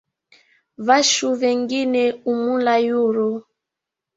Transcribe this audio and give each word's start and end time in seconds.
Vachu 0.87 1.29
vengine 1.41 2.03
humula 2.23 2.75
yuru 2.87 3.29